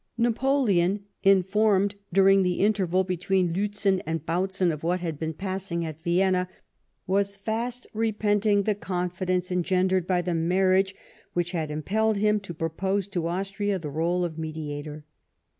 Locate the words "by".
10.07-10.23